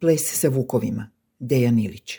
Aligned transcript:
Ples 0.00 0.40
sa 0.40 0.48
vukovima, 0.48 1.10
Dejan 1.38 1.78
Ilić. 1.78 2.18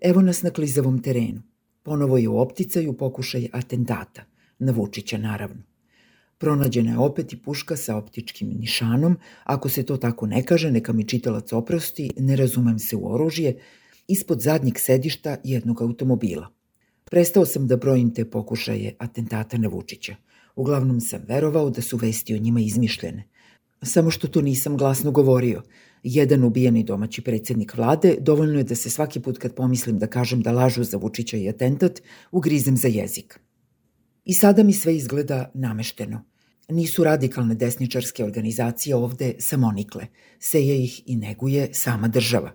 Evo 0.00 0.20
nas 0.22 0.42
na 0.42 0.50
klizavom 0.50 1.02
terenu. 1.02 1.42
Ponovo 1.82 2.18
je 2.18 2.28
u 2.28 2.38
opticaju 2.38 2.92
pokušaj 2.92 3.48
atentata, 3.52 4.24
na 4.58 4.72
Vučića 4.72 5.18
naravno. 5.18 5.62
Pronađena 6.38 6.90
je 6.90 6.98
opet 6.98 7.32
i 7.32 7.36
puška 7.36 7.76
sa 7.76 7.96
optičkim 7.96 8.48
nišanom, 8.60 9.16
ako 9.44 9.68
se 9.68 9.82
to 9.82 9.96
tako 9.96 10.26
ne 10.26 10.42
kaže, 10.42 10.70
neka 10.70 10.92
mi 10.92 11.08
čitalac 11.08 11.52
oprosti, 11.52 12.10
ne 12.18 12.36
razumem 12.36 12.78
se 12.78 12.96
u 12.96 13.12
oružje, 13.14 13.58
ispod 14.08 14.40
zadnjeg 14.40 14.78
sedišta 14.78 15.36
jednog 15.44 15.82
automobila. 15.82 16.48
Prestao 17.04 17.46
sam 17.46 17.66
da 17.66 17.76
brojim 17.76 18.14
te 18.14 18.30
pokušaje 18.30 18.96
atentata 18.98 19.58
na 19.58 19.68
Vučića. 19.68 20.16
Uglavnom 20.56 21.00
sam 21.00 21.20
verovao 21.28 21.70
da 21.70 21.82
su 21.82 21.96
vesti 21.96 22.34
o 22.34 22.38
njima 22.38 22.60
izmišljene. 22.60 23.24
Samo 23.82 24.10
što 24.10 24.28
to 24.28 24.40
nisam 24.40 24.76
glasno 24.76 25.10
govorio. 25.10 25.62
Jedan 26.02 26.44
ubijeni 26.44 26.84
domaći 26.84 27.22
predsednik 27.22 27.76
vlade, 27.76 28.16
dovoljno 28.20 28.58
je 28.58 28.64
da 28.64 28.74
se 28.74 28.90
svaki 28.90 29.20
put 29.20 29.38
kad 29.38 29.54
pomislim 29.54 29.98
da 29.98 30.06
kažem 30.06 30.42
da 30.42 30.52
lažu 30.52 30.84
za 30.84 30.96
Vučića 30.96 31.36
i 31.36 31.48
atentat, 31.48 32.00
ugrizem 32.32 32.76
za 32.76 32.88
jezik. 32.88 33.40
I 34.24 34.34
sada 34.34 34.62
mi 34.62 34.72
sve 34.72 34.96
izgleda 34.96 35.50
namešteno. 35.54 36.24
Nisu 36.68 37.04
radikalne 37.04 37.54
desničarske 37.54 38.24
organizacije 38.24 38.96
ovde 38.96 39.34
samonikle. 39.38 40.06
Seje 40.38 40.82
ih 40.84 41.02
i 41.06 41.16
neguje 41.16 41.68
sama 41.72 42.08
država. 42.08 42.52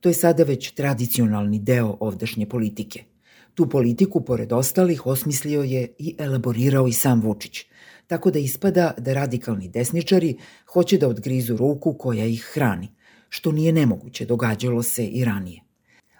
To 0.00 0.08
je 0.08 0.14
sada 0.14 0.44
već 0.44 0.70
tradicionalni 0.70 1.58
deo 1.58 1.96
ovdašnje 2.00 2.48
politike. 2.48 3.04
Tu 3.54 3.68
politiku, 3.68 4.20
pored 4.24 4.52
ostalih, 4.52 5.06
osmislio 5.06 5.62
je 5.62 5.94
i 5.98 6.14
elaborirao 6.18 6.88
i 6.88 6.92
sam 6.92 7.20
Vučić, 7.20 7.64
tako 8.06 8.30
da 8.30 8.38
ispada 8.38 8.94
da 8.98 9.12
radikalni 9.12 9.68
desničari 9.68 10.36
hoće 10.72 10.98
da 10.98 11.08
odgrizu 11.08 11.56
ruku 11.56 11.94
koja 11.98 12.26
ih 12.26 12.42
hrani, 12.54 12.88
što 13.28 13.52
nije 13.52 13.72
nemoguće, 13.72 14.24
događalo 14.26 14.82
se 14.82 15.06
i 15.06 15.24
ranije. 15.24 15.60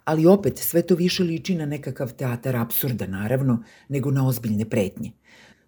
Ali 0.05 0.27
opet 0.27 0.59
sve 0.59 0.83
to 0.83 0.95
više 0.95 1.23
liči 1.23 1.55
na 1.55 1.67
nekakav 1.67 2.13
teatar 2.13 2.57
absurda, 2.57 3.07
naravno, 3.07 3.63
nego 3.89 4.11
na 4.11 4.29
ozbiljne 4.29 4.65
pretnje. 4.71 5.13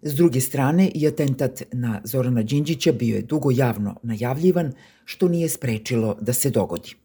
S 0.01 0.15
druge 0.15 0.41
strane, 0.41 0.91
i 0.95 1.07
atentat 1.07 1.61
na 1.71 2.01
Zorana 2.03 2.43
Đinđića 2.43 2.91
bio 2.91 3.15
je 3.15 3.21
dugo 3.21 3.51
javno 3.51 3.95
najavljivan, 4.03 4.73
što 5.05 5.27
nije 5.27 5.49
sprečilo 5.49 6.17
da 6.21 6.33
se 6.33 6.49
dogodi. 6.49 6.95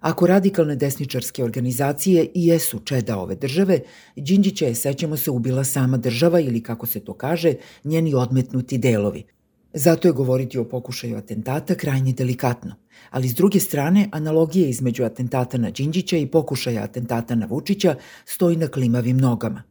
Ako 0.00 0.26
radikalne 0.26 0.76
desničarske 0.76 1.44
organizacije 1.44 2.24
i 2.34 2.46
jesu 2.46 2.80
čeda 2.80 3.18
ove 3.18 3.34
države, 3.34 3.80
Đinđića 4.16 4.66
je, 4.66 4.74
sećamo 4.74 5.16
se, 5.16 5.30
ubila 5.30 5.64
sama 5.64 5.96
država 5.96 6.40
ili, 6.40 6.62
kako 6.62 6.86
se 6.86 7.00
to 7.00 7.12
kaže, 7.14 7.54
njeni 7.84 8.14
odmetnuti 8.14 8.78
delovi. 8.78 9.24
Zato 9.72 10.08
je 10.08 10.12
govoriti 10.12 10.58
o 10.58 10.64
pokušaju 10.64 11.16
atentata 11.16 11.74
krajnje 11.74 12.12
delikatno. 12.12 12.74
Ali 13.10 13.28
s 13.28 13.34
druge 13.34 13.60
strane, 13.60 14.08
analogije 14.12 14.68
između 14.68 15.04
atentata 15.04 15.58
na 15.58 15.70
Đinđića 15.70 16.16
i 16.16 16.26
pokušaja 16.26 16.82
atentata 16.82 17.34
na 17.34 17.46
Vučića 17.46 17.96
stoji 18.24 18.56
na 18.56 18.68
klimavim 18.68 19.18
nogama. 19.18 19.62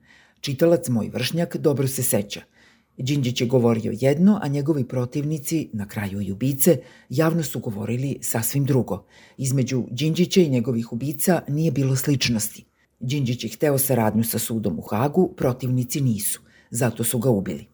Čitalac 0.42 0.90
moj 0.90 1.10
vršnjak 1.14 1.58
dobro 1.58 1.88
se 1.88 2.04
seća– 2.04 2.42
Đinđić 2.98 3.42
je 3.42 3.48
govorio 3.48 3.94
jedno, 4.02 4.40
a 4.42 4.48
njegovi 4.48 4.84
protivnici, 4.84 5.70
na 5.74 5.88
kraju 5.88 6.22
i 6.22 6.32
ubice, 6.32 6.78
javno 7.10 7.44
su 7.44 7.60
govorili 7.60 8.18
sasvim 8.22 8.66
drugo. 8.66 9.06
Između 9.38 9.84
Đinđića 9.92 10.42
i 10.42 10.50
njegovih 10.50 10.94
ubica 10.94 11.42
nije 11.48 11.72
bilo 11.72 11.96
sličnosti. 11.96 12.66
Đinđić 13.00 13.44
je 13.44 13.50
hteo 13.50 13.78
saradnju 13.78 14.24
sa 14.24 14.40
sudom 14.40 14.80
u 14.80 14.82
Hagu, 14.82 15.34
protivnici 15.38 16.02
nisu. 16.02 16.42
Zato 16.70 17.04
su 17.04 17.20
ga 17.20 17.30
ubili. 17.30 17.66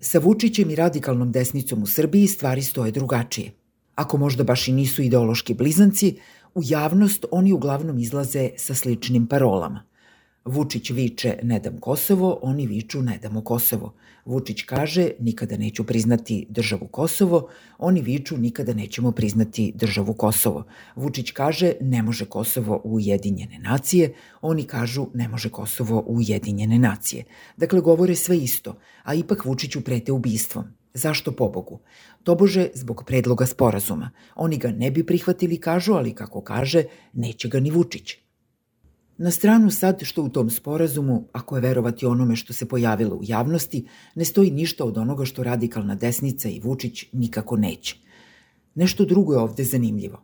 Sa 0.00 0.18
Vučićem 0.18 0.70
i 0.70 0.74
radikalnom 0.74 1.32
desnicom 1.32 1.82
u 1.82 1.86
Srbiji 1.86 2.26
stvari 2.26 2.62
stoje 2.62 2.92
drugačije. 2.92 3.52
Ako 3.94 4.16
možda 4.16 4.44
baš 4.44 4.68
i 4.68 4.72
nisu 4.72 5.02
ideološki 5.02 5.54
blizanci, 5.54 6.16
u 6.54 6.60
javnost 6.64 7.24
oni 7.30 7.52
uglavnom 7.52 7.98
izlaze 7.98 8.50
sa 8.56 8.74
sličnim 8.74 9.26
parolama– 9.26 9.84
Vučić 10.44 10.90
viče 10.90 11.38
ne 11.42 11.60
dam 11.60 11.80
Kosovo, 11.80 12.38
oni 12.42 12.66
viču 12.66 13.02
ne 13.02 13.18
damo 13.22 13.40
Kosovo. 13.44 13.94
Vučić 14.24 14.62
kaže 14.62 15.10
nikada 15.20 15.56
neću 15.56 15.84
priznati 15.84 16.46
državu 16.48 16.86
Kosovo, 16.86 17.48
oni 17.78 18.02
viču 18.02 18.36
nikada 18.38 18.74
nećemo 18.74 19.12
priznati 19.12 19.72
državu 19.74 20.14
Kosovo. 20.14 20.64
Vučić 20.96 21.30
kaže 21.30 21.72
ne 21.80 22.02
može 22.02 22.24
Kosovo 22.24 22.80
u 22.84 22.94
Ujedinjene 22.94 23.58
nacije, 23.58 24.14
oni 24.40 24.64
kažu 24.64 25.06
ne 25.14 25.28
može 25.28 25.48
Kosovo 25.48 26.04
u 26.06 26.16
Ujedinjene 26.16 26.78
nacije. 26.78 27.24
Dakle, 27.56 27.80
govore 27.80 28.14
sve 28.14 28.38
isto, 28.38 28.78
a 29.02 29.14
ipak 29.14 29.44
Vučiću 29.44 29.80
prete 29.80 30.12
ubistvom. 30.12 30.64
Zašto 30.94 31.32
pobogu? 31.32 31.80
Tobože 32.22 32.68
zbog 32.74 33.04
predloga 33.06 33.46
sporazuma. 33.46 34.10
Oni 34.34 34.56
ga 34.56 34.70
ne 34.70 34.90
bi 34.90 35.06
prihvatili, 35.06 35.60
kažu, 35.60 35.92
ali 35.92 36.14
kako 36.14 36.40
kaže, 36.40 36.84
neće 37.12 37.48
ga 37.48 37.60
ni 37.60 37.70
Vučić. 37.70 38.22
Na 39.22 39.30
stranu 39.30 39.70
sad 39.70 40.02
što 40.02 40.22
u 40.22 40.28
tom 40.28 40.50
sporazumu, 40.50 41.28
ako 41.32 41.56
je 41.56 41.60
verovati 41.60 42.06
onome 42.06 42.36
što 42.36 42.52
se 42.52 42.68
pojavilo 42.68 43.16
u 43.16 43.20
javnosti, 43.22 43.84
ne 44.14 44.24
stoji 44.24 44.50
ništa 44.50 44.84
od 44.84 44.98
onoga 44.98 45.24
što 45.24 45.42
radikalna 45.42 45.94
desnica 45.94 46.48
i 46.48 46.60
Vučić 46.60 47.04
nikako 47.12 47.56
neće. 47.56 47.96
Nešto 48.74 49.04
drugo 49.04 49.32
je 49.32 49.38
ovde 49.38 49.64
zanimljivo. 49.64 50.22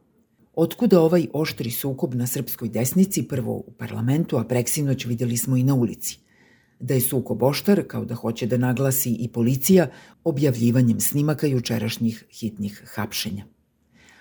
Otkuda 0.54 1.00
ovaj 1.00 1.26
oštri 1.32 1.70
sukob 1.70 2.14
na 2.14 2.26
srpskoj 2.26 2.68
desnici, 2.68 3.22
prvo 3.22 3.52
u 3.52 3.72
parlamentu, 3.78 4.36
a 4.36 4.44
preksinoć 4.44 5.06
videli 5.06 5.36
smo 5.36 5.56
i 5.56 5.62
na 5.62 5.74
ulici. 5.74 6.18
Da 6.80 6.94
je 6.94 7.00
sukob 7.00 7.42
oštar, 7.42 7.82
kao 7.86 8.04
da 8.04 8.14
hoće 8.14 8.46
da 8.46 8.56
naglasi 8.56 9.12
i 9.20 9.28
policija, 9.28 9.90
objavljivanjem 10.24 11.00
snimaka 11.00 11.46
jučerašnjih 11.46 12.24
hitnih 12.30 12.82
hapšenja. 12.94 13.44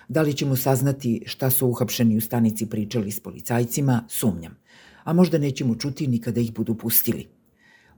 Da 0.08 0.22
li 0.22 0.34
ćemo 0.34 0.56
saznati 0.56 1.22
šta 1.26 1.50
su 1.50 1.66
uhapšeni 1.66 2.16
u 2.16 2.20
stanici 2.20 2.66
pričali 2.66 3.10
s 3.10 3.20
policajcima, 3.20 4.04
sumnjam. 4.08 4.56
A 5.04 5.12
možda 5.12 5.38
nećemo 5.38 5.74
čuti 5.74 6.06
ni 6.06 6.20
kada 6.20 6.40
ih 6.40 6.52
budu 6.52 6.74
pustili. 6.74 7.26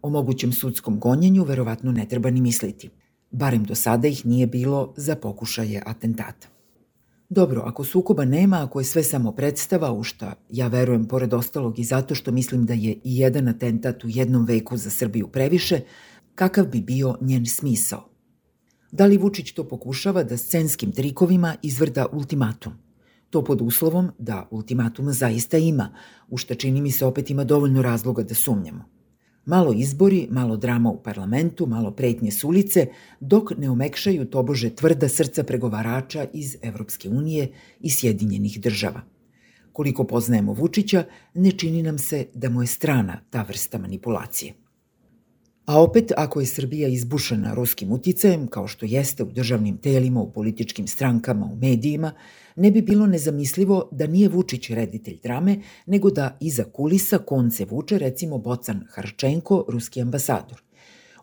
O 0.03 0.10
mogućem 0.10 0.53
sudskom 0.53 0.98
gonjenju 0.98 1.44
verovatno 1.44 1.93
ne 1.93 2.09
treba 2.09 2.31
ni 2.31 2.41
misliti. 2.41 2.91
Barem 3.31 3.65
do 3.65 3.75
sada 3.75 4.09
ih 4.09 4.26
nije 4.26 4.47
bilo 4.47 4.94
za 4.97 5.16
pokušaje 5.16 5.82
atentata. 5.87 6.48
Dobro, 7.28 7.62
ako 7.66 7.84
sukoba 7.84 8.25
nema, 8.25 8.65
ako 8.65 8.81
je 8.81 8.84
sve 8.84 9.03
samo 9.03 9.32
predstava, 9.32 9.92
u 9.92 10.03
šta 10.03 10.34
ja 10.48 10.69
verujem 10.69 11.04
pored 11.04 11.34
ostalog 11.34 11.78
i 11.78 11.84
zato 11.84 12.15
što 12.15 12.32
mislim 12.32 12.66
da 12.66 12.75
je 12.75 12.92
i 12.92 13.19
jedan 13.19 13.48
atentat 13.48 14.04
u 14.04 14.09
jednom 14.09 14.44
veku 14.44 14.77
za 14.77 14.91
Srbiju 14.91 15.28
previše, 15.28 15.81
kakav 16.34 16.66
bi 16.66 16.81
bio 16.81 17.19
njen 17.21 17.47
smisao? 17.47 18.09
Da 18.92 19.06
li 19.06 19.16
Vučić 19.16 19.52
to 19.52 19.64
pokušava 19.68 20.22
da 20.24 20.36
scenskim 20.36 20.92
trikovima 20.92 21.56
izvrda 21.62 22.06
ultimatum? 22.12 22.72
To 23.30 23.44
pod 23.44 23.60
uslovom 23.60 24.10
da 24.18 24.48
ultimatum 24.50 25.12
zaista 25.12 25.58
ima, 25.58 25.94
u 26.28 26.36
šta 26.36 26.54
čini 26.54 26.80
mi 26.80 26.90
se 26.90 27.06
opet 27.06 27.30
ima 27.30 27.44
dovoljno 27.44 27.82
razloga 27.82 28.22
da 28.22 28.34
sumnjamo. 28.34 28.84
Malo 29.44 29.72
izbori, 29.72 30.28
malo 30.30 30.56
drama 30.56 30.90
u 30.90 31.02
parlamentu, 31.02 31.66
malo 31.66 31.90
pretnje 31.90 32.30
s 32.30 32.44
ulice, 32.44 32.86
dok 33.20 33.50
ne 33.58 33.70
omekšaju 33.70 34.24
tobože 34.24 34.70
tvrda 34.70 35.08
srca 35.08 35.42
pregovarača 35.42 36.26
iz 36.32 36.56
Evropske 36.62 37.08
unije 37.08 37.52
i 37.80 37.90
Sjedinjenih 37.90 38.60
država. 38.60 39.00
Koliko 39.72 40.04
poznajemo 40.04 40.52
Vučića, 40.52 41.04
ne 41.34 41.50
čini 41.50 41.82
nam 41.82 41.98
se 41.98 42.26
da 42.34 42.50
mu 42.50 42.62
je 42.62 42.66
strana 42.66 43.20
ta 43.30 43.42
vrsta 43.42 43.78
manipulacije. 43.78 44.54
A 45.66 45.82
opet, 45.82 46.12
ako 46.16 46.41
je 46.41 46.47
Srbija 46.47 46.88
izbušena 46.88 47.54
ruskim 47.54 47.93
uticajem, 47.93 48.47
kao 48.47 48.69
što 48.69 48.87
jeste 48.87 49.22
u 49.22 49.32
državnim 49.32 49.76
telima, 49.76 50.21
u 50.21 50.32
političkim 50.32 50.87
strankama, 50.87 51.47
u 51.47 51.56
medijima, 51.56 52.12
ne 52.56 52.71
bi 52.71 52.82
bilo 52.82 53.06
nezamislivo 53.06 53.88
da 53.93 54.06
nije 54.06 54.28
Vučić 54.28 54.71
reditelj 54.71 55.19
drame, 55.22 55.60
nego 55.87 56.10
da 56.10 56.37
iza 56.41 56.65
kulisa 56.65 57.19
konce 57.19 57.65
vuče 57.65 57.98
recimo 57.98 58.38
Bocan 58.38 58.84
Harčenko, 58.91 59.65
ruski 59.69 60.00
ambasador. 60.00 60.62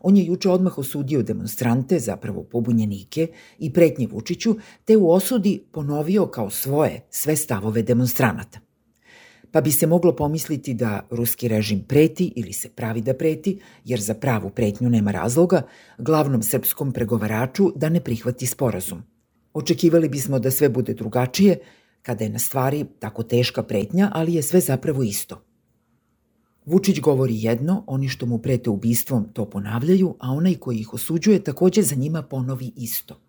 On 0.01 0.17
je 0.17 0.25
juče 0.25 0.49
odmah 0.49 0.77
osudio 0.77 1.23
demonstrante, 1.23 1.99
zapravo 1.99 2.43
pobunjenike, 2.43 3.27
i 3.59 3.73
pretnje 3.73 4.07
Vučiću, 4.07 4.55
te 4.85 4.97
u 4.97 5.11
osudi 5.11 5.63
ponovio 5.71 6.25
kao 6.25 6.49
svoje 6.49 7.05
sve 7.09 7.35
stavove 7.35 7.83
demonstranata 7.83 8.66
pa 9.51 9.61
bi 9.61 9.71
se 9.71 9.87
moglo 9.87 10.15
pomisliti 10.15 10.73
da 10.73 11.07
ruski 11.09 11.47
režim 11.47 11.83
preti 11.87 12.33
ili 12.35 12.53
se 12.53 12.69
pravi 12.69 13.01
da 13.01 13.13
preti, 13.13 13.59
jer 13.85 13.99
za 13.99 14.13
pravu 14.13 14.49
pretnju 14.49 14.89
nema 14.89 15.11
razloga, 15.11 15.61
glavnom 15.97 16.43
srpskom 16.43 16.91
pregovaraču 16.91 17.71
da 17.75 17.89
ne 17.89 17.99
prihvati 18.03 18.47
sporazum. 18.47 19.03
Očekivali 19.53 20.09
bismo 20.09 20.39
da 20.39 20.51
sve 20.51 20.69
bude 20.69 20.93
drugačije, 20.93 21.59
kada 22.01 22.23
je 22.23 22.29
na 22.29 22.39
stvari 22.39 22.85
tako 22.99 23.23
teška 23.23 23.63
pretnja, 23.63 24.11
ali 24.13 24.33
je 24.33 24.43
sve 24.43 24.59
zapravo 24.59 25.03
isto. 25.03 25.41
Vučić 26.65 26.99
govori 26.99 27.43
jedno, 27.43 27.83
oni 27.87 28.09
što 28.09 28.25
mu 28.25 28.37
prete 28.37 28.69
ubistvom 28.69 29.29
to 29.33 29.45
ponavljaju, 29.49 30.15
a 30.19 30.31
onaj 30.31 30.55
koji 30.55 30.77
ih 30.77 30.93
osuđuje 30.93 31.43
takođe 31.43 31.81
za 31.81 31.95
njima 31.95 32.21
ponovi 32.21 32.71
isto– 32.75 33.21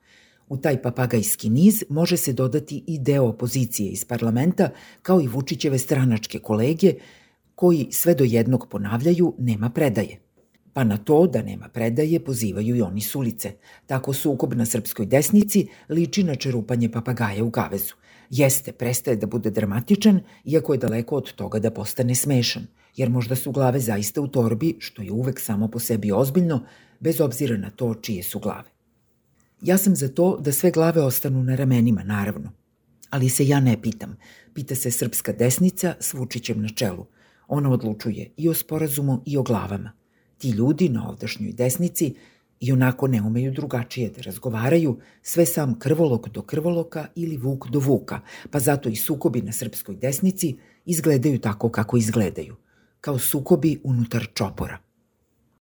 U 0.48 0.56
taj 0.56 0.82
papagajski 0.82 1.50
niz 1.50 1.84
može 1.88 2.16
se 2.16 2.32
dodati 2.32 2.84
i 2.86 2.98
deo 2.98 3.24
opozicije 3.24 3.90
iz 3.90 4.04
parlamenta, 4.04 4.70
kao 5.02 5.20
i 5.20 5.28
Vučićeve 5.28 5.78
stranačke 5.78 6.38
kolege, 6.38 6.94
koji 7.54 7.88
sve 7.90 8.14
do 8.14 8.24
jednog 8.24 8.68
ponavljaju 8.70 9.34
nema 9.38 9.70
predaje. 9.70 10.20
Pa 10.72 10.84
na 10.84 10.96
to 10.96 11.26
da 11.26 11.42
nema 11.42 11.68
predaje 11.68 12.20
pozivaju 12.24 12.76
i 12.76 12.82
oni 12.82 13.00
s 13.00 13.14
ulice. 13.14 13.52
Tako 13.86 14.12
sukob 14.12 14.54
na 14.54 14.66
srpskoj 14.66 15.06
desnici 15.06 15.66
liči 15.88 16.24
na 16.24 16.34
čerupanje 16.34 16.92
papagaja 16.92 17.44
u 17.44 17.50
gavezu. 17.50 17.94
Jeste, 18.30 18.72
prestaje 18.72 19.16
da 19.16 19.26
bude 19.26 19.50
dramatičan, 19.50 20.20
iako 20.44 20.74
je 20.74 20.78
daleko 20.78 21.16
od 21.16 21.32
toga 21.32 21.58
da 21.58 21.70
postane 21.70 22.14
smešan, 22.14 22.66
jer 22.96 23.10
možda 23.10 23.36
su 23.36 23.52
glave 23.52 23.80
zaista 23.80 24.20
u 24.20 24.28
torbi, 24.28 24.76
što 24.78 25.02
je 25.02 25.12
uvek 25.12 25.40
samo 25.40 25.68
po 25.68 25.78
sebi 25.78 26.12
ozbiljno, 26.12 26.64
bez 27.00 27.20
obzira 27.20 27.56
na 27.56 27.70
to 27.70 27.94
čije 27.94 28.22
su 28.22 28.38
glave. 28.38 28.77
Ja 29.62 29.78
sam 29.78 29.96
za 29.96 30.08
to 30.08 30.36
da 30.40 30.52
sve 30.52 30.70
glave 30.70 31.02
ostanu 31.02 31.42
na 31.42 31.56
ramenima, 31.56 32.02
naravno. 32.02 32.52
Ali 33.10 33.28
se 33.28 33.46
ja 33.48 33.60
ne 33.60 33.82
pitam. 33.82 34.16
Pita 34.54 34.74
se 34.74 34.90
srpska 34.90 35.32
desnica 35.32 35.94
s 36.00 36.14
Vučićem 36.14 36.62
na 36.62 36.68
čelu. 36.68 37.06
Ona 37.48 37.70
odlučuje 37.70 38.30
i 38.36 38.48
o 38.48 38.54
sporazumu 38.54 39.22
i 39.26 39.36
o 39.36 39.42
glavama. 39.42 39.92
Ti 40.38 40.50
ljudi 40.50 40.88
na 40.88 41.08
ovdašnjoj 41.08 41.52
desnici 41.52 42.14
i 42.60 42.72
onako 42.72 43.06
ne 43.06 43.22
umeju 43.22 43.52
drugačije 43.52 44.10
da 44.10 44.22
razgovaraju, 44.22 44.98
sve 45.22 45.46
sam 45.46 45.78
krvolok 45.78 46.28
do 46.28 46.42
krvoloka 46.42 47.06
ili 47.14 47.36
vuk 47.36 47.68
do 47.68 47.78
vuka, 47.78 48.20
pa 48.50 48.58
zato 48.58 48.88
i 48.88 48.96
sukobi 48.96 49.42
na 49.42 49.52
srpskoj 49.52 49.96
desnici 49.96 50.56
izgledaju 50.84 51.40
tako 51.40 51.70
kako 51.70 51.96
izgledaju, 51.96 52.56
kao 53.00 53.18
sukobi 53.18 53.80
unutar 53.84 54.26
čopora. 54.34 54.87